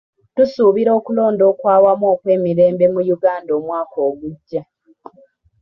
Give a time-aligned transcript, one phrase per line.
[0.35, 4.61] Tusuubira okulonda okw'awamu okw'emirembe mu Uganda omwaka ogujja.